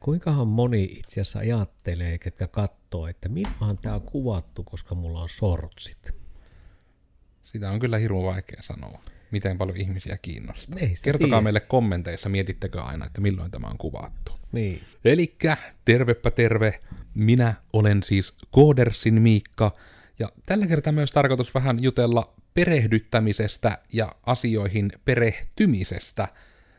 [0.00, 5.28] Kuinkahan moni itse asiassa ajattelee, ketkä katsoo, että milloinhan tämä on kuvattu, koska mulla on
[5.28, 6.14] sortsit.
[7.44, 9.00] Sitä on kyllä hirveän vaikea sanoa,
[9.30, 10.78] miten paljon ihmisiä kiinnostaa.
[11.02, 11.40] Kertokaa tiedä.
[11.40, 14.32] meille kommenteissa, mietittekö aina, että milloin tämä on kuvattu.
[14.52, 14.80] Niin.
[15.04, 16.80] Elikkä tervepä terve,
[17.14, 19.76] minä olen siis Koodersin Miikka,
[20.18, 26.28] ja tällä kertaa myös tarkoitus vähän jutella perehdyttämisestä ja asioihin perehtymisestä.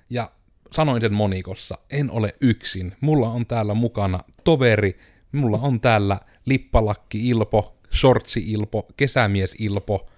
[0.10, 0.32] Ja
[0.72, 2.96] sanoin sen monikossa, en ole yksin.
[3.02, 4.98] Mulla on täällä mukana toveri,
[5.32, 10.10] mulla on täällä lippalakki Ilpo, shortsi Ilpo, kesämies Ilpo,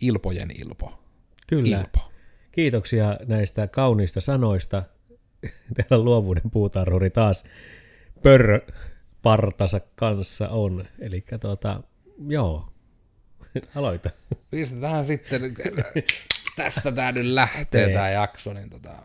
[0.00, 0.98] Ilpojen Ilpo.
[1.46, 1.78] Kyllä.
[1.78, 2.12] Ilpo.
[2.52, 4.82] Kiitoksia näistä kauniista sanoista.
[5.74, 7.44] Täällä luovuuden puutarhuri taas
[8.22, 8.60] pörrö
[9.22, 10.84] partansa kanssa on.
[10.98, 11.82] Eli tuota,
[12.28, 12.72] joo,
[13.76, 14.10] aloita.
[14.50, 15.42] Pistetään sitten,
[16.56, 17.94] tästä tää nyt lähtee Tee.
[17.94, 19.02] tää jakso, niin tota...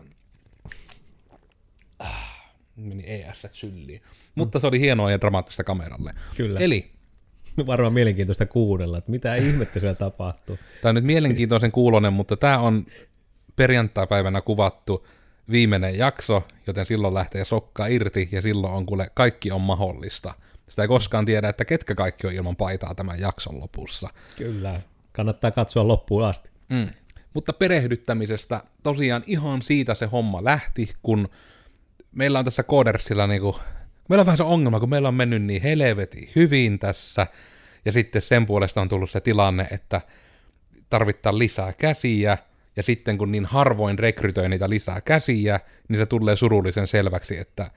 [2.77, 4.01] Meni ES sylliin.
[4.35, 6.13] Mutta se oli hienoa ja dramaattista kameralle.
[6.37, 6.59] Kyllä.
[6.59, 6.91] Eli,
[7.65, 10.57] Varmaan mielenkiintoista kuunnella, että mitä ihmettä siellä tapahtuu.
[10.81, 12.85] tää on nyt mielenkiintoisen kuulonen, mutta tää on
[13.55, 15.07] perjantai-päivänä kuvattu
[15.51, 20.33] viimeinen jakso, joten silloin lähtee sokka irti ja silloin on kuule kaikki on mahdollista.
[20.67, 24.09] Sitä ei koskaan tiedä, että ketkä kaikki on ilman paitaa tämän jakson lopussa.
[24.37, 24.81] Kyllä.
[25.11, 26.49] Kannattaa katsoa loppuun asti.
[26.69, 26.89] Mm.
[27.33, 31.29] Mutta perehdyttämisestä tosiaan ihan siitä se homma lähti, kun
[32.17, 33.59] meillä on tässä Codersilla niinku,
[34.09, 37.27] meillä on vähän se ongelma, kun meillä on mennyt niin helvetin hyvin tässä,
[37.85, 40.01] ja sitten sen puolesta on tullut se tilanne, että
[40.89, 42.37] tarvittaa lisää käsiä,
[42.75, 47.71] ja sitten kun niin harvoin rekrytoi niitä lisää käsiä, niin se tulee surullisen selväksi, että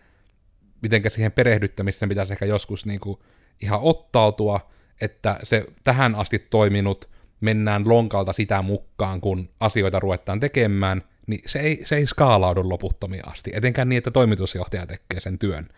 [0.83, 3.22] mitenkä siihen perehdyttämiseen pitäisi ehkä joskus niinku
[3.62, 11.02] ihan ottautua, että se tähän asti toiminut, mennään lonkalta sitä mukaan, kun asioita ruvetaan tekemään,
[11.26, 15.68] niin se ei, se ei skaalaudu loputtomia asti, etenkään niin, että toimitusjohtaja tekee sen työn.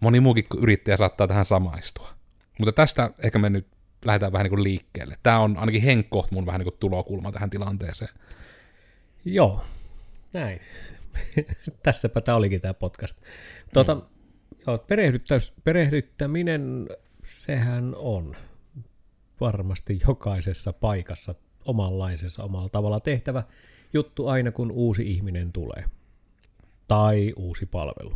[0.00, 2.08] Moni muukin kuin yrittäjä saattaa tähän samaistua.
[2.58, 3.66] Mutta tästä ehkä me nyt
[4.04, 5.16] lähdetään vähän niin kuin liikkeelle.
[5.22, 8.10] Tämä on ainakin Henkko mun vähän niin kuin tulokulma tähän tilanteeseen.
[9.24, 9.64] Joo,
[10.32, 10.60] näin.
[11.82, 13.18] Tässäpä tämä olikin tämä podcast.
[13.74, 14.02] Tuota, mm.
[14.66, 14.86] joo,
[15.64, 16.88] perehdyttäminen,
[17.22, 18.36] sehän on
[19.40, 21.34] varmasti jokaisessa paikassa
[21.64, 23.42] omanlaisessa omalla tavalla tehtävä
[23.92, 25.84] juttu aina, kun uusi ihminen tulee.
[26.88, 28.14] Tai uusi palvelu.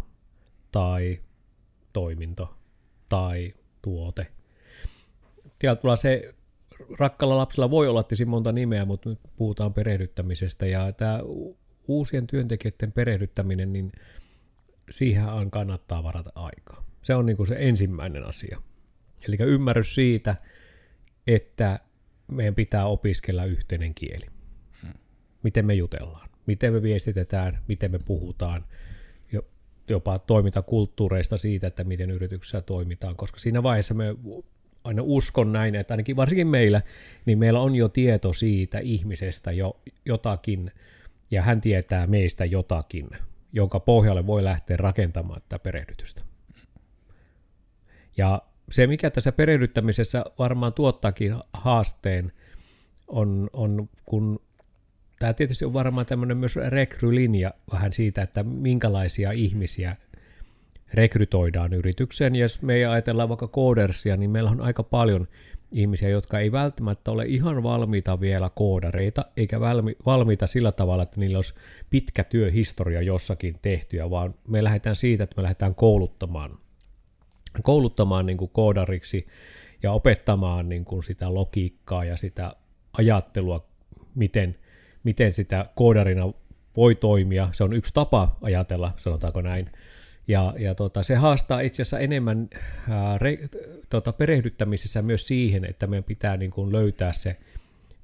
[0.73, 1.21] Tai
[1.93, 2.55] toiminto.
[3.09, 4.27] Tai tuote.
[5.59, 6.35] Tietyllä se
[6.99, 11.21] rakkalla lapsella voi olla tietysti monta nimeä, mutta nyt puhutaan perehdyttämisestä ja tämä
[11.89, 13.93] uusien työntekijöiden perehdyttäminen, niin
[14.91, 16.85] siihen kannattaa varata aikaa.
[17.03, 18.63] Se on niin kuin se ensimmäinen asia.
[19.29, 20.37] Eli ymmärrys siitä,
[21.27, 21.81] että
[22.27, 24.27] meidän pitää opiskella yhteinen kieli.
[25.45, 28.65] Miten me jutellaan, miten me viestitetään, miten me puhutaan,
[29.33, 29.47] jo-
[29.89, 34.17] jopa toimintakulttuureista siitä, että miten yrityksessä toimitaan, koska siinä vaiheessa me
[34.85, 36.83] aina uskon näin, että ainakin varsinkin meillä,
[37.27, 40.73] niin meillä on jo tieto siitä ihmisestä jo jotakin,
[41.31, 43.09] ja hän tietää meistä jotakin,
[43.53, 46.23] jonka pohjalle voi lähteä rakentamaan tätä perehdytystä.
[48.17, 52.33] Ja se, mikä tässä perehdyttämisessä varmaan tuottaakin haasteen,
[53.09, 54.41] on, on kun
[55.25, 59.97] tämä tietysti on varmaan tämmöinen myös rekrylinja vähän siitä, että minkälaisia ihmisiä
[60.95, 62.37] rekrytoidaan yritykseen.
[62.37, 65.29] Jos me ajatellaan vaikka koodersia, niin meillä on aika paljon
[65.73, 71.21] ihmisiä, jotka ei välttämättä ole ihan valmiita vielä koodareita, eikä valmi, valmiita sillä tavalla, että
[71.21, 71.55] niillä olisi
[71.91, 76.59] pitkä työhistoria jossakin tehtyä, vaan me lähdetään siitä, että me lähdetään kouluttamaan,
[77.63, 79.25] kouluttamaan niin kuin koodariksi
[79.83, 82.57] ja opettamaan niin kuin sitä logiikkaa ja sitä
[82.99, 83.67] ajattelua,
[84.15, 84.57] miten,
[85.05, 86.33] miten sitä koodarina
[86.77, 87.49] voi toimia.
[87.53, 89.71] Se on yksi tapa ajatella, sanotaanko näin.
[90.29, 92.49] Ja, ja tota, se haastaa itse asiassa enemmän
[92.89, 93.39] ää, re,
[93.91, 97.37] tota, perehdyttämisessä myös siihen, että meidän pitää niin kuin löytää se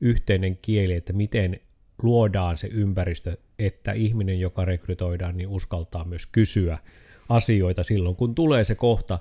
[0.01, 1.61] yhteinen kieli, että miten
[2.03, 6.79] luodaan se ympäristö, että ihminen, joka rekrytoidaan, niin uskaltaa myös kysyä
[7.29, 9.19] asioita silloin, kun tulee se kohta,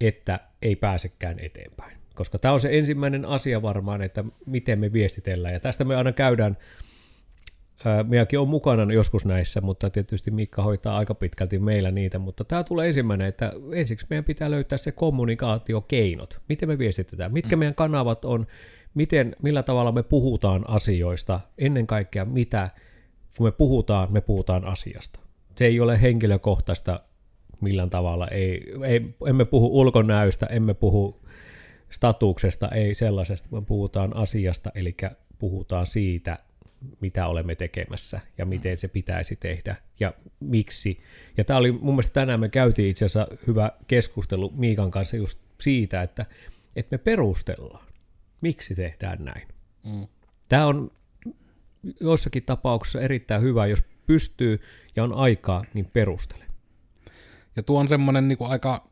[0.00, 1.96] että ei pääsekään eteenpäin.
[2.14, 5.54] Koska tämä on se ensimmäinen asia varmaan, että miten me viestitellään.
[5.54, 6.56] Ja tästä me aina käydään
[8.08, 12.64] Minäkin olen mukana joskus näissä, mutta tietysti Mikka hoitaa aika pitkälti meillä niitä, mutta tämä
[12.64, 16.40] tulee ensimmäinen, että ensiksi meidän pitää löytää se kommunikaatiokeinot.
[16.48, 18.46] Miten me viestitetään, mitkä meidän kanavat on,
[18.94, 22.70] miten, millä tavalla me puhutaan asioista, ennen kaikkea mitä,
[23.36, 25.20] kun me puhutaan, me puhutaan asiasta.
[25.56, 27.00] Se ei ole henkilökohtaista
[27.60, 31.20] millään tavalla, ei, ei, emme puhu ulkonäöstä, emme puhu
[31.90, 34.96] statuksesta, ei sellaisesta, vaan puhutaan asiasta, eli
[35.38, 36.38] puhutaan siitä,
[37.00, 40.98] mitä olemme tekemässä ja miten se pitäisi tehdä ja miksi.
[41.36, 45.38] Ja tämä oli mun mielestä tänään me käytiin itse asiassa hyvä keskustelu Miikan kanssa just
[45.60, 46.26] siitä, että,
[46.76, 47.86] että me perustellaan,
[48.40, 49.48] miksi tehdään näin.
[49.84, 50.06] Mm.
[50.48, 50.90] Tämä on
[52.00, 54.58] joissakin tapauksissa erittäin hyvä, jos pystyy
[54.96, 56.44] ja on aikaa, niin perustele.
[57.56, 58.88] Ja tuo on semmoinen niin aika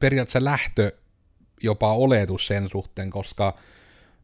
[0.00, 0.92] periaatteessa lähtö
[1.62, 3.58] jopa oletus sen suhteen, koska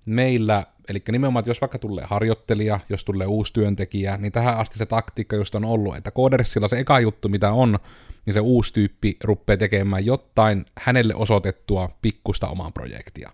[0.06, 4.79] meillä, eli nimenomaan, että jos vaikka tulee harjoittelija, jos tulee uusi työntekijä, niin tähän asti
[4.79, 7.79] se taktiikka just on ollut, että Codersilla se eka juttu, mitä on,
[8.27, 13.31] niin se uusi tyyppi rupeaa tekemään jotain hänelle osoitettua pikkusta omaa projektia.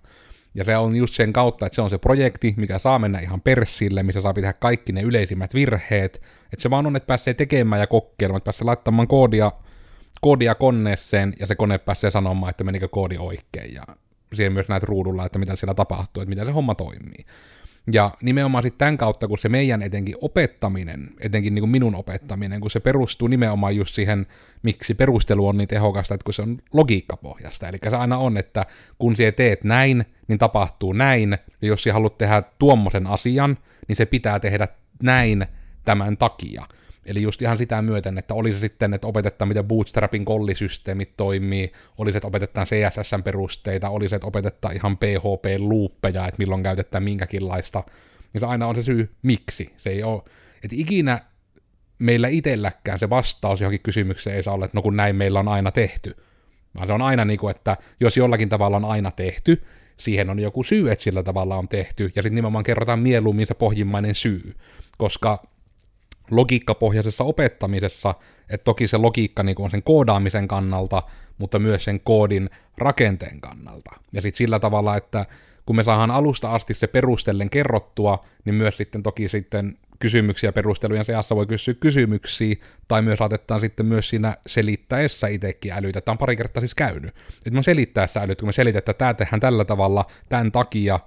[0.55, 3.41] Ja se on just sen kautta, että se on se projekti, mikä saa mennä ihan
[3.41, 6.23] persille, missä saa tehdä kaikki ne yleisimmät virheet.
[6.53, 9.53] Että se vaan on, että pääsee tekemään ja kokeilemaan, että pääsee laittamaan koodia,
[10.21, 13.75] koodia koneeseen ja se kone pääsee sanomaan, että menikö koodi oikein.
[13.75, 13.85] Ja
[14.35, 17.25] siihen myös näet ruudulla, että mitä siellä tapahtuu, että miten se homma toimii.
[17.93, 22.61] Ja nimenomaan sitten tämän kautta, kun se meidän etenkin opettaminen, etenkin niin kuin minun opettaminen,
[22.61, 24.27] kun se perustuu nimenomaan just siihen,
[24.63, 27.69] miksi perustelu on niin tehokasta, että kun se on logiikkapohjasta.
[27.69, 28.67] Eli se aina on, että
[28.99, 33.97] kun sinä teet näin, niin tapahtuu näin, ja jos sinä haluat tehdä tuommoisen asian, niin
[33.97, 34.69] se pitää tehdä
[35.03, 35.47] näin
[35.85, 36.67] tämän takia.
[37.11, 41.73] Eli just ihan sitä myöten, että oli se sitten, että opetetaan, miten Bootstrapin kollisysteemit toimii,
[41.99, 47.05] oli se, että opetetaan CSSn perusteita, oli se, että opetetaan ihan PHP-luuppeja, että milloin käytetään
[47.05, 47.85] minkäkinlaista,
[48.33, 49.75] niin se aina on se syy, miksi.
[49.77, 50.23] Se ei ole,
[50.55, 51.21] että ikinä
[51.99, 55.49] meillä itselläkään se vastaus johonkin kysymykseen ei saa olla, että no kun näin meillä on
[55.49, 56.17] aina tehty.
[56.75, 59.63] Vaan se on aina niin kuin, että jos jollakin tavalla on aina tehty,
[59.97, 63.55] siihen on joku syy, että sillä tavalla on tehty, ja sitten nimenomaan kerrotaan mieluummin se
[63.55, 64.55] pohjimmainen syy.
[64.99, 65.43] Koska
[66.31, 68.15] logiikkapohjaisessa opettamisessa,
[68.51, 71.03] että toki se logiikka niin on sen koodaamisen kannalta,
[71.39, 73.91] mutta myös sen koodin rakenteen kannalta.
[74.13, 75.27] Ja sitten sillä tavalla, että
[75.67, 81.05] kun me saadaan alusta asti se perustellen kerrottua, niin myös sitten toki sitten kysymyksiä perustelujen
[81.05, 82.57] seassa voi kysyä kysymyksiä,
[82.89, 86.01] tai myös saatetaan sitten myös siinä selittäessä itsekin älytä.
[86.01, 87.15] Tämä on pari kertaa siis käynyt.
[87.47, 91.01] Että me selittäessä älyt, kun me selitetään, että tämä tehdään tällä tavalla, tämän takia,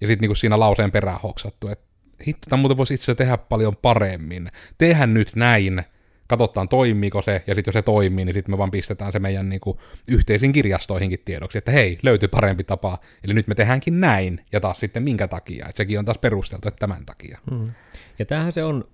[0.00, 1.83] ja sitten niin siinä lauseen perään hoksattu, että
[2.26, 4.48] hitto, tämä muuten voisi itse tehdä paljon paremmin.
[4.78, 5.82] Tehän nyt näin,
[6.26, 9.48] katsotaan toimiiko se, ja sitten jos se toimii, niin sitten me vaan pistetään se meidän
[9.48, 9.78] niin kuin,
[10.08, 14.80] yhteisiin kirjastoihinkin tiedoksi, että hei, löytyy parempi tapa, eli nyt me tehdäänkin näin, ja taas
[14.80, 17.38] sitten minkä takia, että sekin on taas perusteltu, että tämän takia.
[17.50, 17.70] Hmm.
[18.18, 18.84] Ja tämähän se on,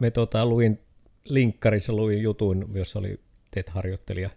[0.00, 0.78] me tota, luin
[1.24, 3.20] linkkarissa luin jutun, jossa oli
[3.50, 4.30] TET-harjoittelija,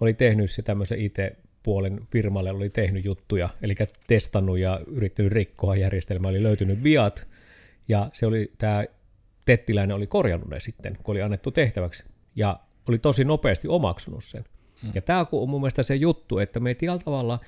[0.00, 1.16] oli tehnyt se tämmöisen IT
[1.62, 3.74] puolen firmalle oli tehnyt juttuja, eli
[4.06, 7.29] testannut ja yrittänyt rikkoa järjestelmää, oli löytynyt viat,
[7.90, 8.84] ja se oli tämä
[9.44, 12.04] Tettiläinen oli korjannut ne sitten, kun oli annettu tehtäväksi,
[12.36, 14.44] ja oli tosi nopeasti omaksunut sen.
[14.82, 14.92] Hmm.
[14.94, 17.40] Ja tämä on mun mielestä se juttu, että me tällä tavalla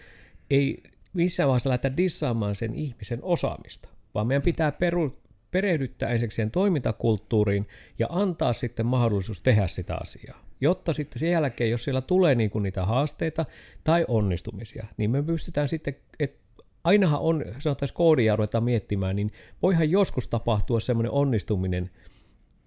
[0.50, 5.18] ei missään vaiheessa lähteä dissaamaan sen ihmisen osaamista, vaan meidän pitää peru,
[5.50, 7.68] perehdyttää ensiksi sen toimintakulttuuriin
[7.98, 12.50] ja antaa sitten mahdollisuus tehdä sitä asiaa jotta sitten sen jälkeen, jos siellä tulee niin
[12.50, 13.46] kuin niitä haasteita
[13.84, 16.41] tai onnistumisia, niin me pystytään sitten, että
[16.84, 19.32] ainahan on, sanotaan, koodia ruvetaan miettimään, niin
[19.62, 21.90] voihan joskus tapahtua semmoinen onnistuminen,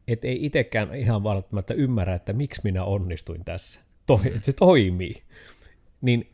[0.08, 4.28] että ei itsekään ihan välttämättä ymmärrä, että miksi minä onnistuin tässä, to- mm.
[4.28, 5.24] että se toimii.
[6.02, 6.30] Niin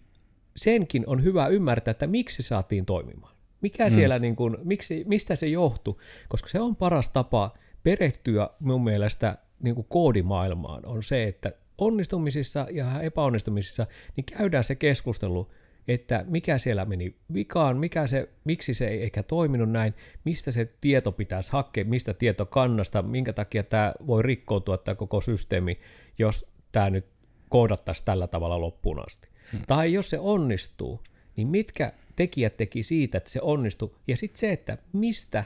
[0.55, 3.35] senkin on hyvä ymmärtää, että miksi saatiin toimimaan.
[3.61, 3.91] Mikä mm.
[3.91, 9.37] siellä, niin kuin, miksi, mistä se johtuu, koska se on paras tapa perehtyä mun mielestä
[9.59, 15.51] niin kuin koodimaailmaan on se, että onnistumisissa ja epäonnistumisissa niin käydään se keskustelu,
[15.87, 19.93] että mikä siellä meni vikaan, mikä se, miksi se ei ehkä toiminut näin,
[20.25, 25.21] mistä se tieto pitäisi hakea, mistä tieto kannasta, minkä takia tämä voi rikkoutua tämä koko
[25.21, 25.79] systeemi,
[26.17, 27.05] jos tämä nyt
[27.49, 29.27] koodattaisiin tällä tavalla loppuun asti.
[29.51, 29.61] Hmm.
[29.67, 31.03] Tai jos se onnistuu,
[31.35, 35.43] niin mitkä tekijät teki siitä, että se onnistui, ja sitten se, että mistä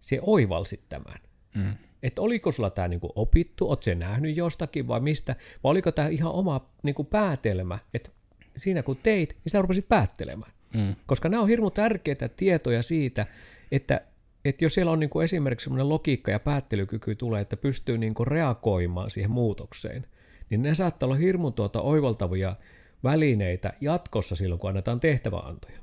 [0.00, 1.18] se oivalsit tämän.
[1.54, 5.92] Hmm että oliko sulla tämä niinku opittu, oot se nähnyt jostakin vai mistä, vai oliko
[5.92, 8.10] tämä ihan oma niinku päätelmä, että
[8.56, 10.52] siinä kun teit, niin sä rupesit päättelemään.
[10.74, 10.94] Mm.
[11.06, 13.26] Koska nämä on hirmu tärkeitä tietoja siitä,
[13.72, 14.00] että,
[14.44, 19.10] että jos siellä on niinku esimerkiksi sellainen logiikka ja päättelykyky tulee, että pystyy niinku reagoimaan
[19.10, 20.06] siihen muutokseen,
[20.50, 22.56] niin ne saattaa olla hirmu tuota oivaltavia
[23.04, 25.78] välineitä jatkossa silloin, kun annetaan tehtäväantoja.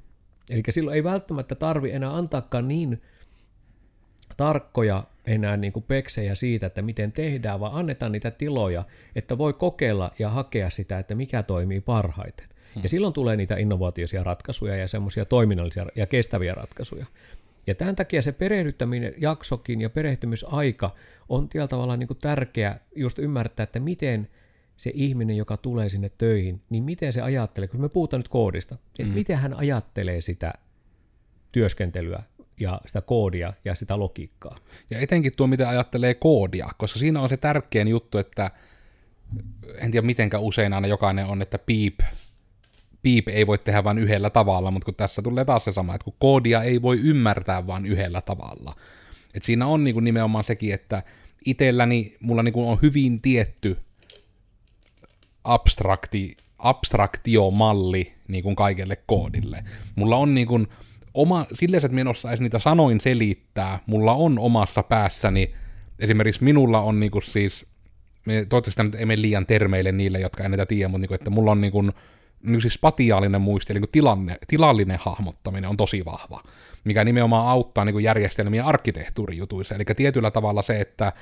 [0.49, 3.01] Eli silloin ei välttämättä tarvi enää antaakaan niin
[4.37, 8.83] tarkkoja enää niin kuin peksejä siitä, että miten tehdään, vaan annetaan niitä tiloja,
[9.15, 12.48] että voi kokeilla ja hakea sitä, että mikä toimii parhaiten.
[12.75, 12.83] Hmm.
[12.83, 17.05] Ja silloin tulee niitä innovaatioisia ratkaisuja ja semmoisia toiminnallisia ja kestäviä ratkaisuja.
[17.67, 20.95] Ja tämän takia se perehdyttäminen jaksokin ja perehtymisaika
[21.29, 24.27] on tällä tavalla niin kuin tärkeä just ymmärtää, että miten
[24.77, 28.75] se ihminen, joka tulee sinne töihin, niin miten se ajattelee, kun me puhutaan nyt koodista,
[28.75, 29.13] että hmm.
[29.13, 30.53] miten hän ajattelee sitä
[31.51, 32.23] työskentelyä
[32.59, 34.55] ja sitä koodia ja sitä logiikkaa.
[34.89, 38.51] Ja etenkin tuo, miten ajattelee koodia, koska siinä on se tärkein juttu, että
[39.77, 41.99] en tiedä mitenkä usein aina jokainen on, että piip,
[43.01, 46.05] piip ei voi tehdä vain yhdellä tavalla, mutta kun tässä tulee taas se sama, että
[46.05, 48.75] kun koodia ei voi ymmärtää vain yhdellä tavalla.
[49.33, 51.03] Et siinä on niin kuin nimenomaan sekin, että
[51.45, 53.77] itselläni mulla niin kuin on hyvin tietty
[55.43, 59.63] abstrakti, abstraktiomalli niin kuin kaikelle koodille.
[59.95, 60.67] Mulla on niin kuin
[61.13, 65.53] oma, silleen, että minä en niitä sanoin selittää, mulla on omassa päässäni,
[65.99, 67.65] esimerkiksi minulla on niin kuin siis,
[68.25, 71.29] toivottavasti nyt ei mene liian termeille niille, jotka en näitä tiedä, mutta niin kuin, että
[71.29, 71.91] mulla on niin kuin,
[72.43, 76.43] niin siis spatiaalinen muisti, eli niin tilanne, tilallinen hahmottaminen on tosi vahva,
[76.83, 79.75] mikä nimenomaan auttaa niin järjestelmien arkkitehtuurijutuissa.
[79.75, 81.13] Eli tietyllä tavalla se, että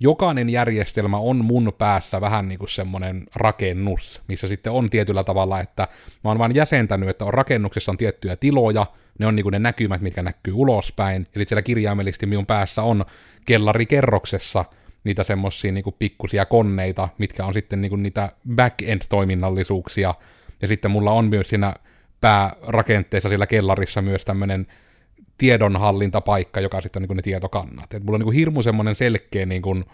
[0.00, 5.60] jokainen järjestelmä on mun päässä vähän niin kuin semmoinen rakennus, missä sitten on tietyllä tavalla,
[5.60, 5.88] että
[6.24, 8.86] mä oon vaan jäsentänyt, että on rakennuksessa on tiettyjä tiloja,
[9.18, 13.04] ne on niin kuin ne näkymät, mitkä näkyy ulospäin, eli siellä kirjaimellisesti minun päässä on
[13.46, 14.64] kellarikerroksessa
[15.04, 20.14] niitä semmoisia niin pikkusia konneita, mitkä on sitten niin kuin niitä back-end-toiminnallisuuksia,
[20.62, 21.74] ja sitten mulla on myös siinä
[22.20, 24.66] päärakenteessa siellä kellarissa myös tämmöinen
[25.38, 27.94] tiedonhallintapaikka, joka sitten on niin kuin ne tietokannat.
[27.94, 29.84] Et mulla on niin kuin hirmu semmoinen selkeä niin kuin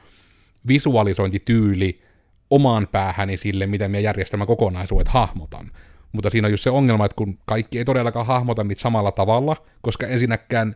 [0.69, 2.03] visualisointityyli
[2.51, 5.71] omaan päähäni sille, miten minä järjestelmän kokonaisuudet hahmotan.
[6.13, 9.57] Mutta siinä on just se ongelma, että kun kaikki ei todellakaan hahmota niitä samalla tavalla,
[9.83, 10.75] koska ensinnäkään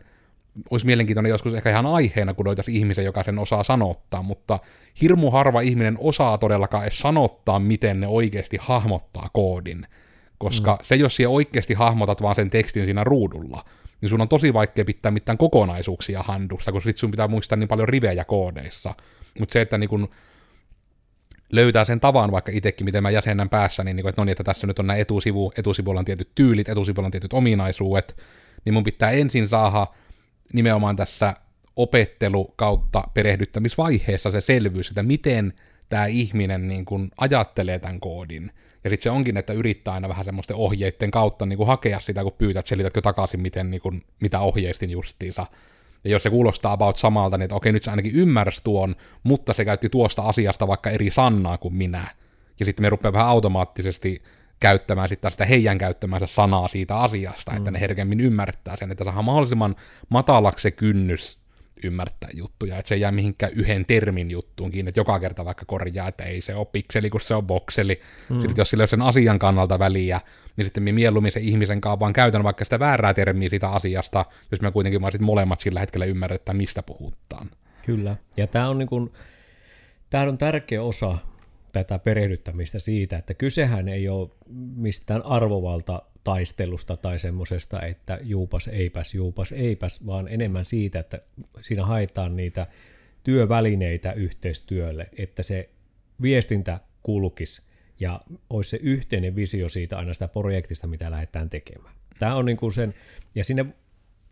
[0.69, 4.59] olisi mielenkiintoinen joskus ehkä ihan aiheena, kun löytäisi ihmisen, joka sen osaa sanottaa, mutta
[5.01, 9.87] hirmu harva ihminen osaa todellakaan edes sanottaa, miten ne oikeasti hahmottaa koodin.
[10.37, 10.79] Koska mm.
[10.83, 13.65] se, jos siellä oikeasti hahmotat vaan sen tekstin siinä ruudulla,
[14.01, 17.67] niin sun on tosi vaikea pitää mitään kokonaisuuksia handussa, koska sit sun pitää muistaa niin
[17.67, 18.95] paljon rivejä koodeissa.
[19.39, 20.09] Mutta se, että niin kun
[21.51, 24.43] löytää sen tavan vaikka itsekin, miten mä jäsennän päässä, niin, niin että no niin, että
[24.43, 28.17] tässä nyt on nämä etusivu, etusivuilla on tietyt tyylit, etusivuilla on tietyt ominaisuudet,
[28.65, 29.87] niin mun pitää ensin saada
[30.53, 31.33] nimenomaan tässä
[31.75, 35.53] opettelu kautta perehdyttämisvaiheessa se selvyys, että miten
[35.89, 38.51] tämä ihminen niin kun ajattelee tämän koodin.
[38.83, 42.23] Ja sitten se onkin, että yrittää aina vähän semmoisten ohjeiden kautta niin kuin hakea sitä,
[42.23, 45.47] kun pyytät, selitätkö takaisin, miten, niin kuin, mitä ohjeistin justiinsa.
[46.03, 49.53] Ja jos se kuulostaa about samalta, niin että okei, nyt se ainakin ymmärsi tuon, mutta
[49.53, 52.07] se käytti tuosta asiasta vaikka eri sanaa kuin minä.
[52.59, 54.21] Ja sitten me rupeaa vähän automaattisesti
[54.59, 57.57] käyttämään sitten sitä heidän käyttämänsä sanaa siitä asiasta, mm.
[57.57, 59.75] että ne herkemmin ymmärtää sen, että saadaan mahdollisimman
[60.09, 61.39] matalaksi se kynnys
[61.83, 65.65] ymmärtää juttuja, että se ei jää mihinkään yhden termin juttuun kiinni, että joka kerta vaikka
[65.65, 68.01] korjaa, että ei se ole pikseli, kun se on bokseli.
[68.29, 68.41] Mm.
[68.41, 70.21] Sitten jos sillä on sen asian kannalta väliä,
[70.57, 74.25] niin sitten minä mieluummin se ihmisen kanssa vaan käytän vaikka sitä väärää termiä siitä asiasta,
[74.51, 77.49] jos me kuitenkin vaan sitten molemmat sillä hetkellä ymmärretään, mistä puhutaan.
[77.85, 79.13] Kyllä, ja tämä on, niin kuin,
[80.09, 81.17] tämä on tärkeä osa
[81.83, 84.29] tätä perehdyttämistä siitä, että kysehän ei ole
[84.75, 91.21] mistään arvovalta taistelusta tai semmoisesta, että juupas eipäs, juupas eipäs, vaan enemmän siitä, että
[91.61, 92.67] siinä haetaan niitä
[93.23, 95.69] työvälineitä yhteistyölle, että se
[96.21, 97.61] viestintä kulkisi
[97.99, 101.93] ja olisi se yhteinen visio siitä aina sitä projektista, mitä lähdetään tekemään.
[102.19, 102.93] Tämä on niin kuin sen,
[103.35, 103.65] ja sinne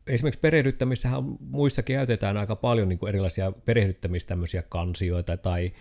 [0.08, 4.36] esimerkiksi perehdyttämissähän muissakin käytetään aika paljon niin kuin erilaisia perehdyttämistä
[4.70, 5.72] kansioita tai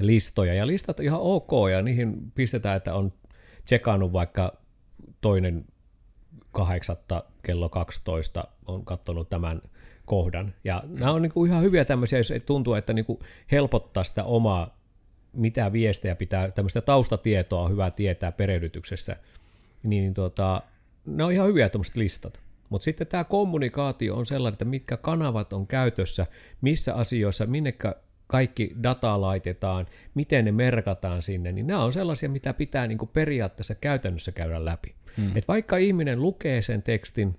[0.00, 3.12] listoja, ja listat on ihan ok, ja niihin pistetään, että on
[3.64, 4.52] tsekannut vaikka
[5.20, 5.64] toinen
[6.52, 9.62] kahdeksatta kello 12 on katsonut tämän
[10.04, 10.54] kohdan.
[10.64, 13.18] Ja nämä on niin kuin ihan hyviä tämmöisiä, jos tuntuu, että niin kuin
[13.52, 14.78] helpottaa sitä omaa,
[15.32, 19.16] mitä viestejä pitää, tämmöistä taustatietoa on hyvä tietää perehdytyksessä,
[19.82, 20.62] niin, niin tuota,
[21.06, 22.40] ne on ihan hyviä tämmöiset listat.
[22.68, 26.26] Mutta sitten tämä kommunikaatio on sellainen, että mitkä kanavat on käytössä,
[26.60, 27.94] missä asioissa, minnekä
[28.34, 33.10] kaikki data laitetaan, miten ne merkataan sinne, niin nämä on sellaisia, mitä pitää niin kuin
[33.12, 34.94] periaatteessa käytännössä käydä läpi.
[35.16, 35.36] Hmm.
[35.36, 37.34] Et vaikka ihminen lukee sen tekstin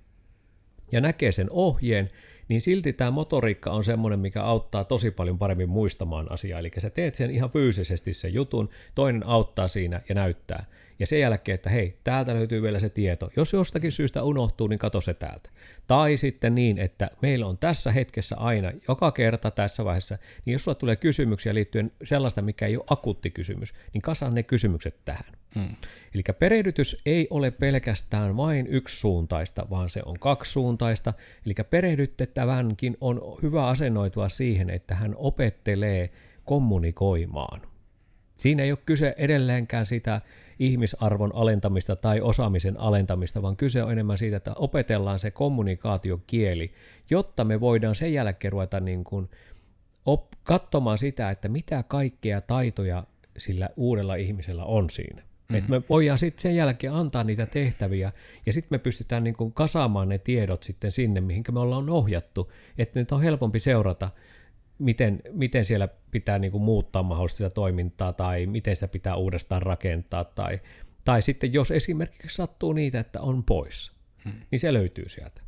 [0.91, 2.09] ja näkee sen ohjeen,
[2.47, 6.59] niin silti tämä motoriikka on semmoinen, mikä auttaa tosi paljon paremmin muistamaan asiaa.
[6.59, 10.65] Eli sä teet sen ihan fyysisesti sen jutun, toinen auttaa siinä ja näyttää.
[10.99, 13.31] Ja sen jälkeen, että hei, täältä löytyy vielä se tieto.
[13.35, 15.49] Jos jostakin syystä unohtuu, niin kato se täältä.
[15.87, 20.63] Tai sitten niin, että meillä on tässä hetkessä aina, joka kerta tässä vaiheessa, niin jos
[20.63, 25.35] sulla tulee kysymyksiä liittyen sellaista, mikä ei ole akuutti kysymys, niin kasaan ne kysymykset tähän.
[25.55, 25.75] Hmm.
[26.13, 31.13] Eli perehdytys ei ole pelkästään vain yksisuuntaista, vaan se on kaksisuuntaista.
[31.45, 36.09] Eli perehdytettävänkin on hyvä asennoitua siihen, että hän opettelee
[36.45, 37.61] kommunikoimaan.
[38.37, 40.21] Siinä ei ole kyse edelleenkään sitä
[40.59, 46.67] ihmisarvon alentamista tai osaamisen alentamista, vaan kyse on enemmän siitä, että opetellaan se kommunikaatiokieli,
[47.09, 49.29] jotta me voidaan sen jälkeen ruveta niin kuin
[50.05, 53.03] op- katsomaan sitä, että mitä kaikkea taitoja
[53.37, 55.21] sillä uudella ihmisellä on siinä.
[55.49, 55.55] Mm.
[55.55, 58.11] Että me voidaan sitten sen jälkeen antaa niitä tehtäviä,
[58.45, 62.51] ja sitten me pystytään niin kuin kasaamaan ne tiedot sitten sinne, mihinkä me ollaan ohjattu,
[62.77, 64.09] että nyt on helpompi seurata,
[64.79, 69.61] miten, miten siellä pitää niin kuin muuttaa mahdollisesti sitä toimintaa, tai miten sitä pitää uudestaan
[69.61, 70.61] rakentaa, tai,
[71.05, 73.91] tai sitten jos esimerkiksi sattuu niitä, että on pois,
[74.23, 74.33] hmm.
[74.51, 75.41] niin se löytyy sieltä.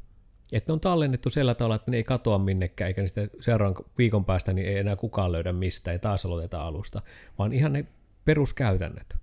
[0.51, 4.25] Että ne on tallennettu sillä tavalla, että ne ei katoa minnekään, eikä niistä seuraavan viikon
[4.25, 7.01] päästä niin ei enää kukaan löydä mistä, ja taas aloiteta alusta,
[7.39, 7.85] vaan ihan ne
[8.25, 9.15] peruskäytännöt.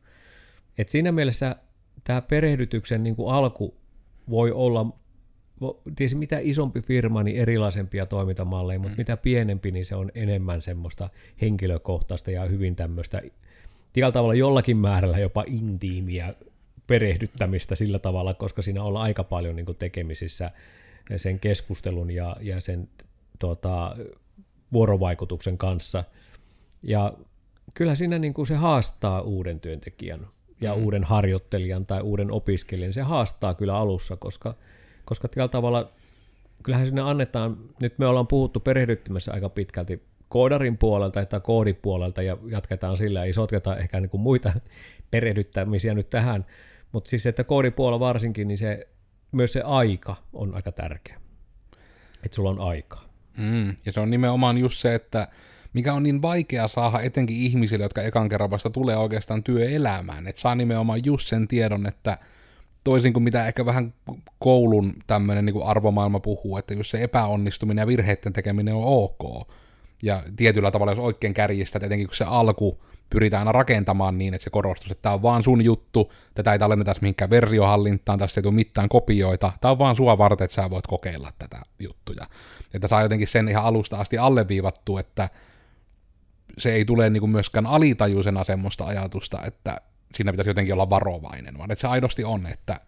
[0.78, 1.56] Et siinä mielessä
[2.04, 3.74] tämä perehdytyksen niin kuin alku
[4.30, 4.86] voi olla,
[5.96, 9.00] tietysti mitä isompi firma, niin erilaisempia toimintamalleja, mutta mm.
[9.00, 13.22] mitä pienempi, niin se on enemmän semmoista henkilökohtaista ja hyvin tämmöistä,
[13.92, 16.34] tällä tavalla jollakin määrällä jopa intiimiä
[16.86, 20.50] perehdyttämistä sillä tavalla, koska siinä on aika paljon niin kuin tekemisissä
[21.16, 22.88] sen keskustelun ja, ja sen
[23.38, 23.96] tuota,
[24.72, 26.04] vuorovaikutuksen kanssa.
[26.82, 27.12] Ja
[27.74, 30.26] kyllä siinä niin kuin se haastaa uuden työntekijän
[30.60, 30.82] ja mm.
[30.84, 32.92] uuden harjoittelijan tai uuden opiskelijan.
[32.92, 34.54] Se haastaa kyllä alussa, koska,
[35.04, 35.92] koska tällä tavalla
[36.62, 42.36] kyllähän sinne annetaan, nyt me ollaan puhuttu perehdyttämässä aika pitkälti koodarin puolelta tai koodipuolelta ja
[42.50, 44.52] jatketaan sillä, ei sotketa ehkä niin kuin muita
[45.10, 46.46] perehdyttämisiä nyt tähän,
[46.92, 48.88] mutta siis että koodipuolella varsinkin, niin se,
[49.32, 51.20] myös se aika on aika tärkeä,
[52.24, 53.04] että sulla on aikaa.
[53.36, 55.28] Mm, ja se on nimenomaan just se, että
[55.74, 60.26] mikä on niin vaikea saada etenkin ihmisille, jotka ekan kerran vasta tulee oikeastaan työelämään.
[60.26, 62.18] Että saa nimenomaan just sen tiedon, että
[62.84, 63.94] toisin kuin mitä ehkä vähän
[64.38, 69.48] koulun tämmöinen niin arvomaailma puhuu, että jos se epäonnistuminen ja virheiden tekeminen on ok,
[70.02, 74.34] ja tietyllä tavalla jos oikein kärjistä, että etenkin kun se alku pyritään aina rakentamaan niin,
[74.34, 78.38] että se korostus, että tämä on vaan sun juttu, tätä ei tallenneta mihinkään versiohallintaan, tässä
[78.38, 82.26] ei tule mitään kopioita, tämä on vaan sua varten, että sä voit kokeilla tätä juttuja.
[82.74, 85.28] Että saa jotenkin sen ihan alusta asti alleviivattu, että
[86.58, 89.80] se ei tule niin kuin myöskään alitajuisena semmoista ajatusta, että
[90.14, 92.80] siinä pitäisi jotenkin olla varovainen, vaan että se aidosti on, että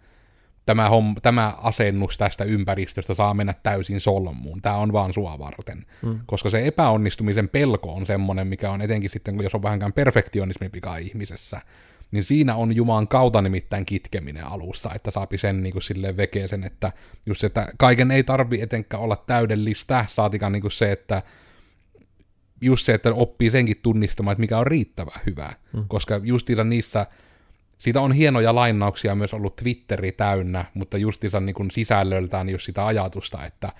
[0.66, 4.62] tämä, homm, tämä asennus tästä ympäristöstä saa mennä täysin solmuun.
[4.62, 5.86] Tämä on vaan sua varten.
[6.02, 6.20] Mm.
[6.26, 10.96] Koska se epäonnistumisen pelko on semmoinen, mikä on etenkin sitten, jos on vähänkään perfektionismi pika
[10.96, 11.60] ihmisessä,
[12.10, 16.64] niin siinä on Jumalan kautta nimittäin kitkeminen alussa, että saapi sen niin kuin silleen vekeesen,
[16.64, 16.92] että
[17.26, 21.22] just se, että kaiken ei tarvi etenkään olla täydellistä, saatikaan niin kuin se, että
[22.60, 25.84] just se, että oppii senkin tunnistamaan, että mikä on riittävän hyvää, mm.
[25.88, 27.06] koska justiinsa niissä,
[27.78, 32.86] siitä on hienoja lainauksia myös ollut Twitteri täynnä, mutta justiinsa niin kuin sisällöltään just sitä
[32.86, 33.72] ajatusta, että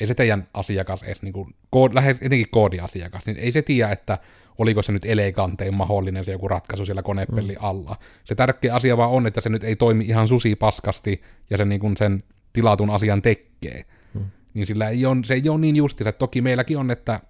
[0.00, 3.92] ei se teidän asiakas edes, niin kuin, kood, lähes etenkin koodiasiakas, niin ei se tiedä,
[3.92, 4.18] että
[4.58, 7.64] oliko se nyt elegantein mahdollinen se joku ratkaisu siellä konepellin mm.
[7.64, 7.96] alla.
[8.24, 11.64] Se tärkeä asia vaan on, että se nyt ei toimi ihan susi paskasti ja se
[11.64, 13.84] niin kuin sen tilatun asian tekee.
[14.14, 14.24] Mm.
[14.54, 17.20] Niin sillä ei ole, se ei ole niin justiinsa, että toki meilläkin on, että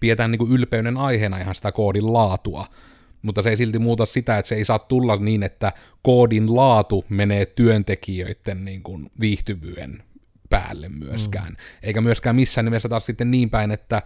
[0.00, 2.66] pidetään niin kuin ylpeyden aiheena ihan sitä koodin laatua,
[3.22, 5.72] mutta se ei silti muuta sitä, että se ei saa tulla niin, että
[6.02, 10.02] koodin laatu menee työntekijöiden niin kuin viihtyvyyden
[10.50, 11.52] päälle myöskään.
[11.52, 11.56] Mm.
[11.82, 14.02] Eikä myöskään missään nimessä taas sitten niin päin, että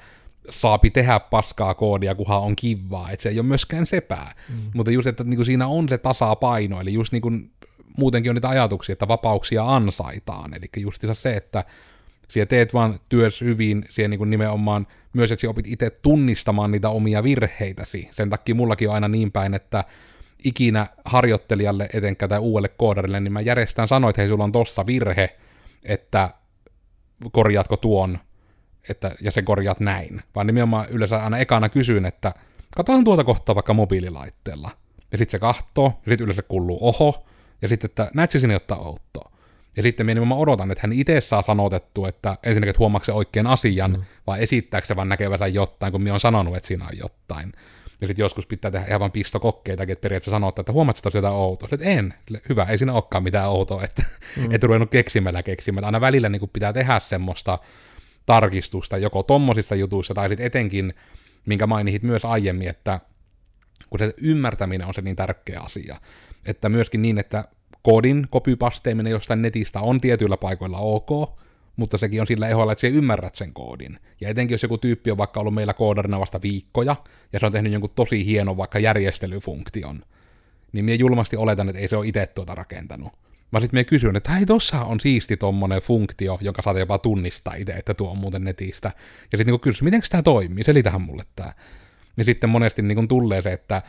[0.50, 4.34] saapi tehdä paskaa koodia, kunhan on kivaa, että se ei ole myöskään sepää.
[4.48, 4.54] Mm.
[4.74, 7.50] Mutta just, että niin kuin siinä on se tasapaino, eli just niin kuin
[7.98, 11.64] muutenkin on niitä ajatuksia, että vapauksia ansaitaan, eli justiinsa se, että
[12.30, 17.22] siellä teet vaan työs hyvin, siellä niin nimenomaan myös, että opit itse tunnistamaan niitä omia
[17.22, 18.08] virheitäsi.
[18.10, 19.84] Sen takia mullakin on aina niin päin, että
[20.44, 24.86] ikinä harjoittelijalle etenkään tai uudelle koodarille, niin mä järjestään sanoin, että hei, sulla on tossa
[24.86, 25.36] virhe,
[25.84, 26.30] että
[27.32, 28.18] korjaatko tuon,
[28.88, 30.22] että, ja se korjaat näin.
[30.34, 32.34] Vaan nimenomaan yleensä aina ekana kysyn, että
[32.76, 34.70] katsotaan tuota kohtaa vaikka mobiililaitteella.
[35.12, 37.26] Ja sitten se kahtoo, ja sitten yleensä kuuluu oho,
[37.62, 39.32] ja sitten, että näet sinne ottaa outoa.
[39.76, 43.12] Ja sitten minä nimenomaan odotan, että hän itse saa sanotettu, että ensinnäkin, että huomaako se
[43.12, 44.02] oikein asian, mm.
[44.26, 47.52] vai esittääkö se vaan näkevänsä jotain, kun minä on sanonut, että siinä on jotain.
[48.00, 51.40] Ja sitten joskus pitää tehdä ihan vaan pistokokkeitakin, että periaatteessa sanottaa, että huomaatko tosiaan jotain
[51.40, 51.68] outoa.
[51.72, 52.14] Että en,
[52.48, 54.02] hyvä, ei siinä olekaan mitään outoa, että
[54.36, 54.52] mm.
[54.52, 55.86] et ruvennut keksimällä keksimällä.
[55.86, 57.58] Aina välillä niin kuin pitää tehdä semmoista
[58.26, 60.94] tarkistusta, joko tommosissa jutuissa, tai sitten etenkin,
[61.46, 63.00] minkä mainitsit myös aiemmin, että
[63.90, 66.00] kun se ymmärtäminen on se niin tärkeä asia,
[66.46, 67.44] että myöskin niin, että
[67.82, 71.40] kodin kopypasteeminen jostain netistä on tietyillä paikoilla ok,
[71.76, 73.98] mutta sekin on sillä eholla, että sä ymmärrät sen koodin.
[74.20, 76.96] Ja etenkin jos joku tyyppi on vaikka ollut meillä koodarina vasta viikkoja,
[77.32, 80.04] ja se on tehnyt jonkun tosi hienon vaikka järjestelyfunktion,
[80.72, 83.12] niin minä julmasti oletan, että ei se ole itse tuota rakentanut.
[83.52, 87.54] Mä sitten me kysyn, että hei, tossa on siisti tommonen funktio, jonka saat jopa tunnistaa
[87.54, 88.92] itse, että tuo on muuten netistä.
[89.32, 91.52] Ja sitten niin kysyn, miten tämä toimii, selitähän mulle tämä.
[92.16, 93.82] Niin sitten monesti niin tulee se, että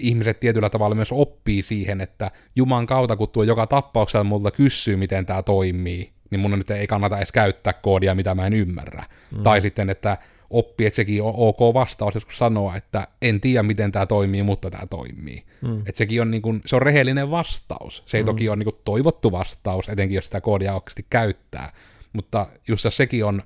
[0.00, 4.96] ihmiset tietyllä tavalla myös oppii siihen, että Juman kautta, kun tuo joka tappauksella multa kysyy,
[4.96, 9.04] miten tämä toimii, niin mun nyt ei kannata edes käyttää koodia, mitä mä en ymmärrä.
[9.36, 9.42] Mm.
[9.42, 10.18] Tai sitten, että
[10.50, 14.70] oppii, että sekin on ok vastaus joskus sanoa, että en tiedä miten tämä toimii, mutta
[14.70, 15.44] tämä toimii.
[15.62, 15.78] Mm.
[15.78, 18.02] Että sekin on, niin kuin, se on rehellinen vastaus.
[18.06, 18.26] Se ei mm.
[18.26, 21.72] toki ole niin kuin, toivottu vastaus, etenkin jos sitä koodia oikeasti käyttää,
[22.12, 23.42] mutta just sekin on,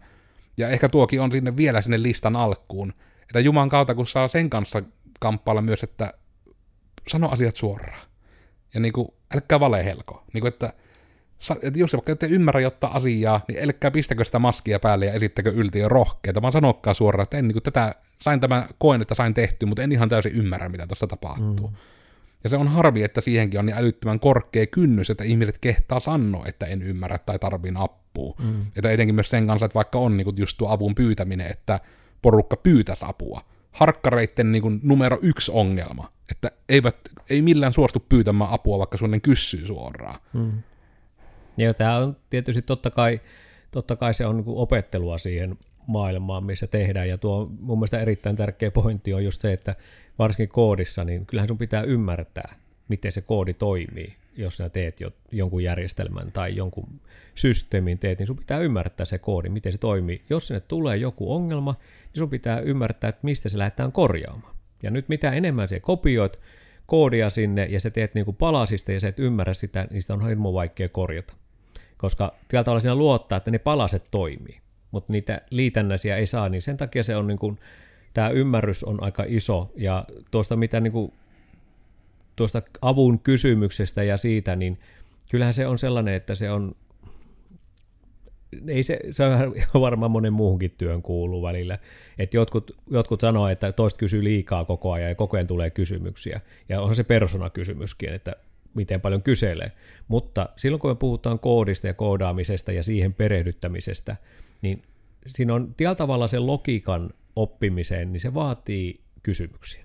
[0.57, 4.51] ja ehkä tuokin on sinne vielä sinne listan alkuun, että Juman kautta kun saa sen
[4.51, 4.83] kanssa
[5.21, 6.15] kamppailla myös, että
[7.09, 8.09] sano asiat suoraan.
[8.75, 10.25] Ja niin kuin, älkää valehelko.
[10.33, 10.73] Niin kuin, että
[11.63, 15.51] että jos vaikka ette ymmärrä jotta asiaa, niin älkää pistäkö sitä maskia päälle ja esittäkö
[15.51, 19.35] yltiö rohkeita, vaan sanokkaa suoraan, että en niin kuin tätä, sain tämän koen, että sain
[19.35, 21.69] tehty, mutta en ihan täysin ymmärrä, mitä tuossa tapahtuu.
[21.69, 21.77] Mm.
[22.45, 26.47] Ja se on harvi, että siihenkin on niin älyttömän korkea kynnys, että ihmiset kehtaa sanoa,
[26.47, 28.35] että en ymmärrä tai tarviin apua.
[28.39, 28.67] Mm.
[28.77, 31.81] Että etenkin myös sen kanssa, että vaikka on niin kuin just tuo avun pyytäminen, että
[32.23, 33.41] porukka pyytäisi apua.
[33.73, 36.97] Harkkareitten niin kuin numero yksi ongelma, että eivät,
[37.31, 40.21] ei millään suostu pyytämään apua, vaikka sunnen kyssyy suoraan.
[40.33, 40.53] Mm.
[41.57, 43.21] Ja tämä on tietysti totta kai,
[43.71, 48.37] totta kai se on niin opettelua siihen maailmaan, missä tehdään, ja tuo mun mielestä erittäin
[48.37, 49.77] tärkeä pointti on just se, että
[50.19, 52.55] varsinkin koodissa, niin kyllähän sun pitää ymmärtää,
[52.89, 57.01] miten se koodi toimii, jos sä teet jo, jonkun järjestelmän tai jonkun
[57.35, 60.23] systeemin teet, niin sun pitää ymmärtää se koodi, miten se toimii.
[60.31, 61.73] Jos sinne tulee joku ongelma,
[62.05, 64.57] niin sun pitää ymmärtää, että mistä se lähdetään korjaamaan.
[64.83, 66.41] Ja nyt mitä enemmän se kopioit
[66.87, 70.15] koodia sinne ja sä teet niin kuin palasista ja sä et ymmärrä sitä, niin sitä
[70.15, 71.35] on hirmu vaikea korjata
[72.03, 76.63] koska tällä tavalla siinä luottaa, että ne palaset toimii, mutta niitä liitännäisiä ei saa, niin
[76.63, 77.59] sen takia se on niin kuin,
[78.15, 81.13] tämä ymmärrys on aika iso, ja tuosta mitä niin kuin,
[82.43, 84.79] tuosta avun kysymyksestä ja siitä, niin
[85.31, 86.75] kyllähän se on sellainen, että se on,
[88.69, 91.79] ei se, se on varmaan monen muuhunkin työn kuuluu välillä,
[92.19, 96.41] että jotkut, jotkut sanoo, että toista kysyy liikaa koko ajan ja koko ajan tulee kysymyksiä,
[96.69, 98.37] ja on se persona-kysymyskin, että
[98.75, 99.73] miten paljon kyselee.
[100.09, 104.17] Mutta silloin kun me puhutaan koodista ja koodaamisesta ja siihen perehdyttämisestä,
[104.63, 104.83] niin
[105.27, 109.85] siinä on tällä tavalla sen logiikan oppimiseen, niin se vaatii kysymyksiä,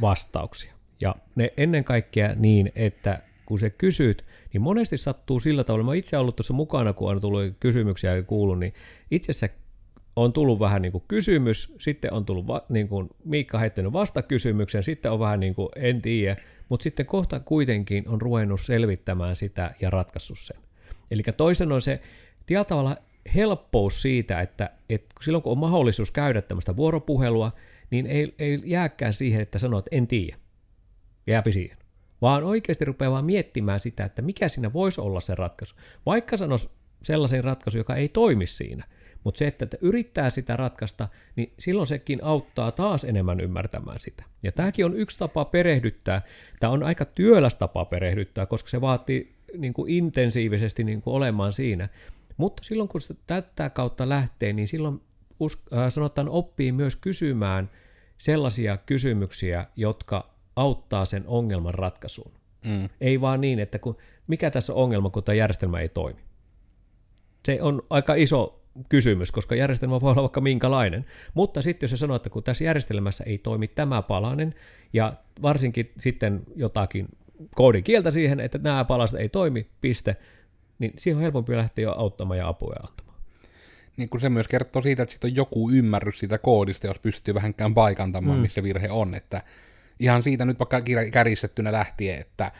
[0.00, 0.75] vastauksia.
[1.00, 5.94] Ja ne ennen kaikkea niin, että kun se kysyt, niin monesti sattuu sillä tavalla, mä
[5.94, 8.74] itse ollut tuossa mukana, kun on tullut kysymyksiä ja kuullut, niin
[9.10, 9.56] itse asiassa
[10.16, 14.82] on tullut vähän niin kuin kysymys, sitten on tullut va, niin kuin Miikka heittänyt vastakysymyksen,
[14.82, 16.36] sitten on vähän niin kuin en tiedä,
[16.68, 20.56] mutta sitten kohta kuitenkin on ruvennut selvittämään sitä ja ratkaissut sen.
[21.10, 22.00] Eli toisen on se
[22.46, 22.96] tietyllä tavalla
[23.34, 27.52] helppous siitä, että, että silloin kun on mahdollisuus käydä tämmöistä vuoropuhelua,
[27.90, 30.36] niin ei, ei jääkään siihen, että sanoo, että en tiedä,
[31.26, 31.78] jääpi siihen.
[32.22, 35.74] Vaan oikeasti rupeaa vaan miettimään sitä, että mikä siinä voisi olla se ratkaisu.
[36.06, 36.68] Vaikka sanoisi
[37.02, 38.84] sellaisen ratkaisun, joka ei toimi siinä,
[39.24, 44.24] mutta se, että yrittää sitä ratkaista, niin silloin sekin auttaa taas enemmän ymmärtämään sitä.
[44.42, 46.22] Ja tämäkin on yksi tapa perehdyttää.
[46.60, 51.52] Tämä on aika työläs tapa perehdyttää, koska se vaatii niin kuin intensiivisesti niin kuin olemaan
[51.52, 51.88] siinä.
[52.36, 55.00] Mutta silloin kun se tätä kautta lähtee, niin silloin
[55.42, 57.70] äh, sanotaan oppii myös kysymään
[58.18, 62.32] sellaisia kysymyksiä, jotka auttaa sen ongelman ratkaisuun.
[62.64, 62.88] Mm.
[63.00, 66.20] Ei vaan niin, että kun, mikä tässä on ongelma, kun tämä järjestelmä ei toimi.
[67.44, 71.06] Se on aika iso kysymys, koska järjestelmä voi olla vaikka minkälainen.
[71.34, 74.54] Mutta sitten jos se sanoo, että kun tässä järjestelmässä ei toimi tämä palanen,
[74.92, 77.08] ja varsinkin sitten jotakin
[77.54, 80.16] koodin kieltä siihen, että nämä palaset ei toimi, piste,
[80.78, 83.20] niin siihen on helpompi lähteä jo auttamaan ja apua antamaan.
[83.96, 87.34] Niin kun se myös kertoo siitä, että siitä on joku ymmärrys siitä koodista, jos pystyy
[87.34, 88.42] vähänkään paikantamaan, mm.
[88.42, 89.14] missä virhe on.
[89.14, 89.42] Että
[90.00, 90.82] ihan siitä nyt vaikka
[91.12, 92.52] kärjistettynä lähtien, että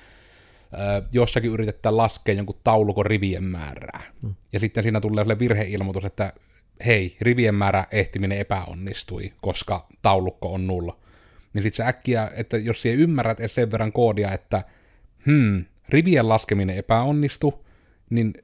[1.12, 4.01] jossakin yritetään laskea jonkun taulukon rivien määrää.
[4.22, 4.35] Hmm.
[4.53, 6.33] Ja sitten siinä tulee sille virheilmoitus, että
[6.87, 10.99] hei, rivien määrä ehtiminen epäonnistui, koska taulukko on nulla.
[11.53, 14.64] Niin sitten se äkkiä, että jos siellä ymmärrät edes sen verran koodia, että
[15.27, 17.59] hmm, rivien laskeminen epäonnistui,
[18.11, 18.35] niin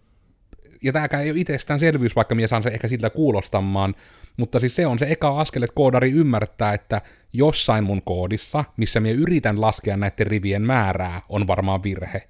[0.83, 3.95] ja tämäkään ei ole itsestäänselvyys, vaikka minä saan se ehkä siltä kuulostamaan,
[4.37, 9.01] mutta siis se on se eka askel, että koodari ymmärtää, että jossain mun koodissa, missä
[9.01, 12.29] minä yritän laskea näiden rivien määrää, on varmaan virhe.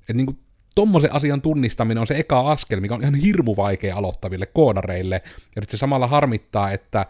[0.00, 0.38] Että niin
[0.74, 5.22] tommosen asian tunnistaminen on se eka askel, mikä on ihan hirmu vaikea aloittaville koodareille,
[5.56, 7.06] ja se samalla harmittaa, että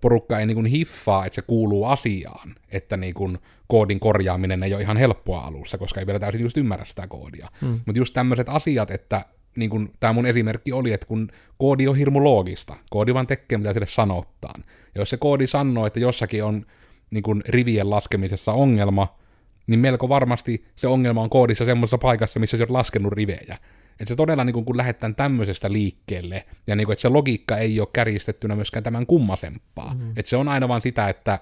[0.00, 3.38] porukka ei niin hiffaa, että se kuuluu asiaan, että niin kuin
[3.68, 7.48] koodin korjaaminen ei ole ihan helppoa alussa, koska ei vielä täysin just ymmärrä sitä koodia.
[7.60, 7.80] Hmm.
[7.86, 9.24] Mutta just tämmöiset asiat, että
[9.58, 13.58] niin kuin tämä mun esimerkki oli, että kun koodi on hirmu loogista, koodi vaan tekee
[13.58, 14.64] mitä sille sanottaan.
[14.94, 16.66] Ja jos se koodi sanoo, että jossakin on
[17.10, 19.18] niin kuin rivien laskemisessa ongelma,
[19.66, 23.56] niin melko varmasti se ongelma on koodissa semmoisessa paikassa, missä se on laskenut rivejä.
[23.90, 27.56] Että se todella, niin kun, kun lähdetään tämmöisestä liikkeelle, ja niin kun, että se logiikka
[27.56, 29.94] ei ole kärjistettynä myöskään tämän kummasempaa.
[29.94, 30.10] Mm.
[30.16, 31.38] Että se on aina vaan sitä, että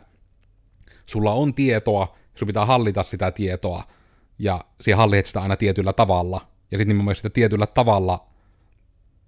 [1.06, 3.84] sulla on tietoa, sun pitää hallita sitä tietoa,
[4.38, 8.26] ja siihen hallit sitä aina tietyllä tavalla, ja sitten nimenomaan sitä tietyllä tavalla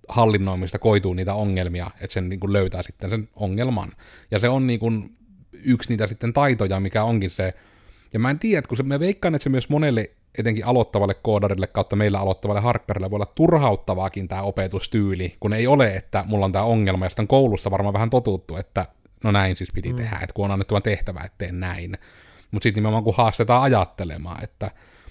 [0.09, 3.93] hallinnoimista koituu niitä ongelmia, että sen niin kuin löytää sitten sen ongelman.
[4.31, 5.17] Ja se on niin kuin
[5.53, 7.55] yksi niitä sitten taitoja, mikä onkin se,
[8.13, 11.15] ja mä en tiedä, että kun se, mä veikkaan, että se myös monelle etenkin aloittavalle
[11.15, 16.45] koodarille kautta meillä aloittavalle harkkarille voi olla turhauttavaakin tämä opetustyyli, kun ei ole, että mulla
[16.45, 18.87] on tämä ongelma, ja sitten koulussa varmaan vähän totuttu, että
[19.25, 19.97] no näin siis piti mm.
[19.97, 21.99] tehdä, että kun on annettu tehtävä, että teen näin.
[22.51, 24.71] Mutta sitten nimenomaan kun haastetaan ajattelemaan, että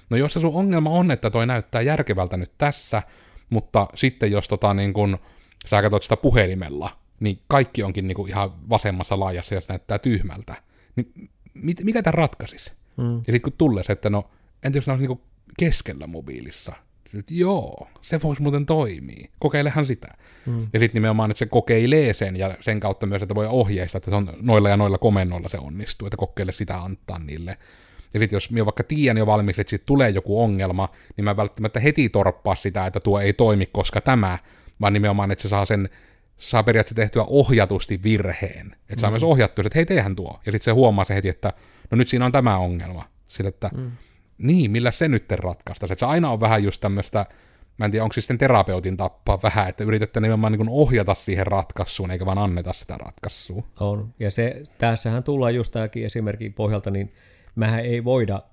[0.09, 3.03] no jos se sun ongelma on, että toi näyttää järkevältä nyt tässä,
[3.49, 5.17] mutta sitten jos tota niin kun,
[5.65, 9.99] sä katsot sitä puhelimella, niin kaikki onkin niin kuin ihan vasemmassa laajassa ja se näyttää
[9.99, 10.55] tyhmältä.
[10.95, 12.71] Niin mit, mikä tämä ratkaisisi?
[12.97, 13.15] Mm.
[13.15, 14.29] Ja sitten kun tulee se, että no,
[14.63, 15.21] entä jos ne olisi niin
[15.59, 16.73] keskellä mobiilissa?
[17.11, 19.29] Sitten, joo, se voisi muuten toimia.
[19.39, 20.07] Kokeilehan sitä.
[20.45, 20.67] Mm.
[20.73, 24.11] Ja sitten nimenomaan, että se kokeilee sen ja sen kautta myös, että voi ohjeistaa, että
[24.11, 27.57] se on noilla ja noilla komennoilla se onnistuu, että kokeile sitä antaa niille.
[28.17, 31.37] Ja sitten jos minä vaikka tiedän jo valmiiksi, että siitä tulee joku ongelma, niin mä
[31.37, 34.39] välttämättä heti torppaa sitä, että tuo ei toimi, koska tämä,
[34.81, 35.89] vaan nimenomaan, että se saa sen
[36.37, 38.67] saa periaatteessa tehtyä ohjatusti virheen.
[38.67, 38.99] Että mm.
[38.99, 40.39] saa myös ohjattua, että hei, tehän tuo.
[40.45, 41.53] Ja sitten se huomaa se heti, että
[41.91, 43.05] no nyt siinä on tämä ongelma.
[43.27, 43.91] Sille, että mm.
[44.37, 45.85] niin, millä se nyt ratkaista.
[45.85, 47.25] Että se aina on vähän just tämmöistä,
[47.77, 51.47] mä en tiedä, onko se sitten terapeutin tappaa vähän, että yritätte nimenomaan niin ohjata siihen
[51.47, 53.63] ratkaisuun, eikä vaan anneta sitä ratkaisua.
[53.79, 57.13] On, ja se, tässähän tullaan just tämäkin esimerkin pohjalta, niin
[57.57, 58.43] mehän ei voida,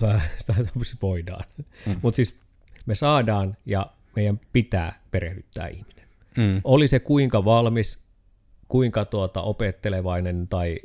[0.38, 0.54] sitä
[1.02, 1.44] voidaan,
[1.86, 1.96] mm.
[2.02, 2.40] mutta siis
[2.86, 3.86] me saadaan ja
[4.16, 6.04] meidän pitää perehdyttää ihminen.
[6.36, 6.60] Mm.
[6.64, 8.04] Oli se kuinka valmis,
[8.68, 10.78] kuinka tuota opettelevainen tai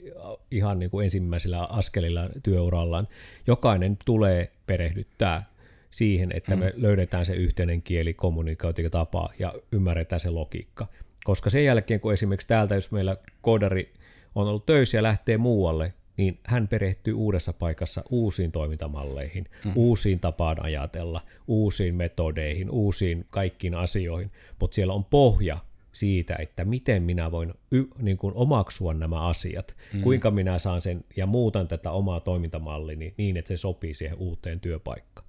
[0.52, 3.08] ihan niin kuin ensimmäisillä askelilla työurallaan,
[3.48, 5.50] jokainen tulee perehdyttää
[5.92, 6.60] siihen, että mm.
[6.60, 10.88] me löydetään se yhteinen kieli, kommunikaatiotapa ja ymmärretään se logiikka.
[11.24, 13.94] Koska sen jälkeen, kun esimerkiksi täältä, jos meillä koodari
[14.36, 19.72] on ollut töissä ja lähtee muualle, niin hän perehtyy uudessa paikassa uusiin toimintamalleihin, mm.
[19.76, 25.58] uusiin tapaan ajatella, uusiin metodeihin, uusiin kaikkiin asioihin, mutta siellä on pohja
[25.92, 30.02] siitä, että miten minä voin y- niin kuin omaksua nämä asiat, mm.
[30.02, 34.60] kuinka minä saan sen ja muutan tätä omaa toimintamallini niin, että se sopii siihen uuteen
[34.60, 35.28] työpaikkaan.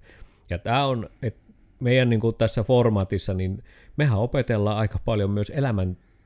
[0.49, 1.41] Ja tämä on, että
[1.79, 3.63] meidän niin kuin tässä formaatissa, niin
[3.97, 5.51] mehän opetellaan aika paljon myös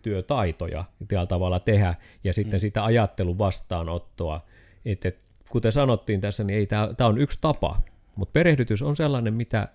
[0.05, 2.61] elämäntyötaitoja tällä tavalla tehdä, ja sitten mm.
[2.61, 4.45] sitä ajattelun vastaanottoa,
[4.85, 7.81] että, että kuten sanottiin tässä, niin ei tämä on yksi tapa,
[8.15, 9.67] mutta perehdytys on sellainen, mitä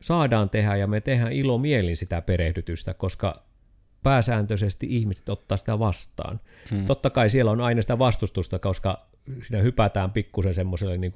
[0.00, 3.42] saadaan tehdä ja me tehdään ilo mielin sitä perehdytystä, koska
[4.02, 6.40] pääsääntöisesti ihmiset ottaa sitä vastaan.
[6.70, 6.86] Hmm.
[6.86, 9.06] Totta kai siellä on aina sitä vastustusta, koska
[9.42, 11.12] siinä hypätään pikkusen semmoiselle niin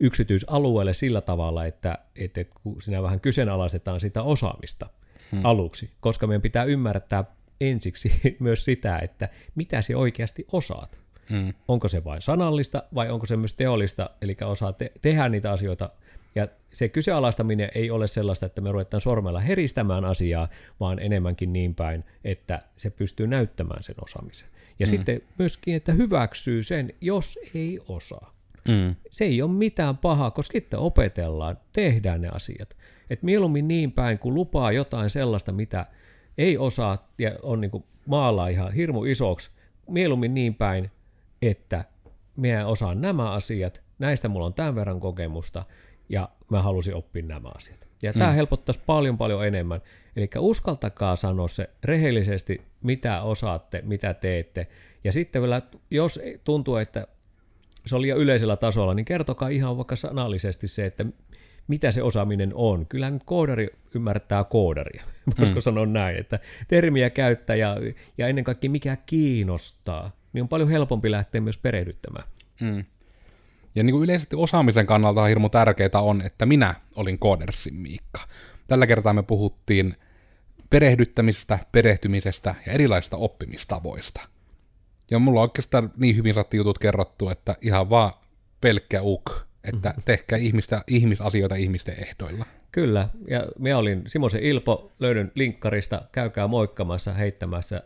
[0.00, 4.86] yksityisalueelle sillä tavalla, että, että, että kun siinä vähän kyseenalaistetaan sitä osaamista
[5.32, 5.44] hmm.
[5.44, 7.24] aluksi, koska meidän pitää ymmärtää
[7.70, 10.98] ensiksi myös sitä, että mitä se oikeasti osaat.
[11.30, 11.54] Mm.
[11.68, 15.90] Onko se vain sanallista vai onko se myös teollista, eli osaa te- tehdä niitä asioita.
[16.34, 20.48] Ja se kyseenalaistaminen ei ole sellaista, että me ruvetaan sormella heristämään asiaa,
[20.80, 24.48] vaan enemmänkin niin päin, että se pystyy näyttämään sen osaamisen.
[24.78, 24.90] Ja mm.
[24.90, 28.34] sitten myöskin, että hyväksyy sen, jos ei osaa.
[28.68, 28.94] Mm.
[29.10, 32.76] Se ei ole mitään pahaa, koska sitten opetellaan, tehdään ne asiat.
[33.10, 35.86] Et mieluummin niin päin, kun lupaa jotain sellaista, mitä
[36.38, 39.50] ei osaa ja on niin kuin maalla ihan hirmu isoksi,
[39.88, 40.90] mieluummin niin päin,
[41.42, 41.84] että
[42.36, 45.64] minä osaan nämä asiat, näistä mulla on tämän verran kokemusta,
[46.08, 47.88] ja mä halusin oppia nämä asiat.
[48.02, 48.18] Ja mm.
[48.18, 49.80] tämä helpottaisi paljon paljon enemmän.
[50.16, 54.66] Eli uskaltakaa sanoa se rehellisesti, mitä osaatte, mitä teette.
[55.04, 57.06] Ja sitten vielä, jos tuntuu, että
[57.86, 61.04] se on liian yleisellä tasolla, niin kertokaa ihan vaikka sanallisesti se, että
[61.68, 62.86] mitä se osaaminen on.
[62.86, 65.04] Kyllähän koodari ymmärtää koodaria,
[65.38, 65.62] voisiko mm.
[65.62, 67.76] sanoa näin, että termiä käyttää ja,
[68.18, 72.24] ja ennen kaikkea mikä kiinnostaa niin on paljon helpompi lähteä myös perehdyttämään.
[72.60, 72.84] Mm.
[73.74, 78.20] Ja niin kuin yleisesti osaamisen kannalta hirmu tärkeää on, että minä olin Koodersin Miikka.
[78.66, 79.96] Tällä kertaa me puhuttiin
[80.70, 84.20] perehdyttämisestä, perehtymisestä ja erilaisista oppimistavoista.
[85.10, 88.12] Ja mulla on oikeastaan niin hyvin saatti jutut kerrottu, että ihan vaan
[88.60, 89.30] pelkkä uk,
[89.64, 90.02] että mm-hmm.
[90.04, 92.46] tehkää ihmistä, ihmisasioita ihmisten ehdoilla.
[92.72, 97.82] Kyllä, ja me olin Simosen Ilpo, löydyn linkkarista, käykää moikkamassa, heittämässä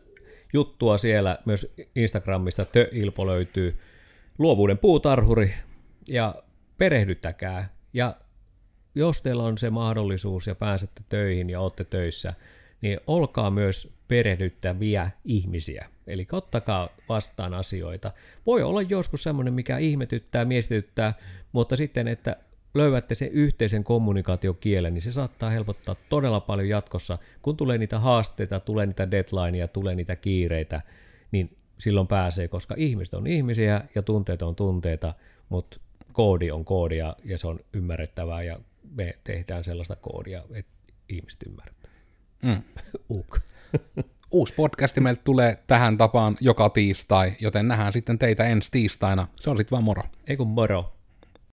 [0.53, 1.39] juttua siellä.
[1.45, 3.73] Myös Instagramista Tö-Ilpo löytyy.
[4.39, 5.55] Luovuuden puutarhuri
[6.09, 6.35] ja
[6.79, 7.69] perehdyttäkää.
[7.93, 8.17] Ja
[8.95, 12.35] jos teillä on se mahdollisuus ja pääsette töihin ja olette töissä,
[12.81, 15.87] niin olkaa myös perehdyttäviä ihmisiä.
[16.07, 18.13] Eli ottakaa vastaan asioita.
[18.47, 21.15] Voi olla joskus semmoinen, mikä ihmetyttää, miestityttää,
[21.57, 22.37] mutta sitten, että
[22.75, 27.19] löydätte sen yhteisen kommunikaatiokielen, niin se saattaa helpottaa todella paljon jatkossa.
[27.43, 30.81] Kun tulee niitä haasteita, tulee niitä deadlineja, tulee niitä kiireitä,
[31.33, 35.15] niin silloin pääsee, koska ihmiset on ihmisiä ja tunteet on tunteita,
[35.49, 35.81] mutta
[36.13, 38.61] koodi on koodia ja se on ymmärrettävää ja
[38.95, 40.73] me tehdään sellaista koodia, että
[41.09, 41.91] ihmiset ymmärtää.
[42.43, 42.63] Mm.
[43.19, 43.39] Uk.
[44.31, 49.29] Uusi podcasti meiltä tulee tähän tapaan joka tiistai, joten nähdään sitten teitä ensi tiistaina.
[49.41, 50.03] Se on sitten vaan moro.
[50.27, 50.96] Ei kun moro.